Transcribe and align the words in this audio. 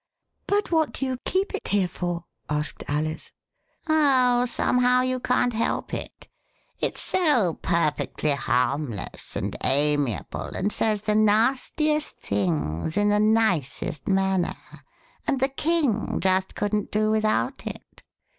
But 0.47 0.71
what 0.71 0.93
do 0.93 1.05
you 1.05 1.17
keep 1.25 1.53
it 1.53 1.67
here 1.67 1.87
for?" 1.87 2.25
asked 2.59 2.83
Alice. 2.87 3.31
*' 3.59 3.87
Oh, 3.87 4.47
somehow 4.47 5.01
you 5.01 5.19
can't 5.19 5.53
help 5.53 5.93
it; 5.93 6.27
it 6.79 6.95
s 6.95 7.01
so 7.01 7.53
perfectly 7.61 8.31
harmless 8.31 9.35
and 9.35 9.55
amiable 9.63 10.55
and 10.57 10.73
says 10.73 11.03
the 11.03 11.13
nastiest 11.13 12.17
things 12.17 12.97
in 12.97 13.09
the 13.09 13.19
nicest 13.19 14.07
manner, 14.07 14.55
and 15.27 15.39
the 15.39 15.49
King 15.49 16.19
just 16.19 16.55
couldn't 16.55 16.91
do 16.91 17.11
without 17.11 17.67
it. 17.67 18.01